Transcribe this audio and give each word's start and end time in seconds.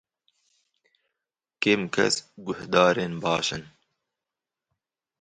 Kêm 1.61 1.83
kes 1.93 2.15
guhdarên 2.45 3.13
baş 3.23 3.47
in. 3.55 3.63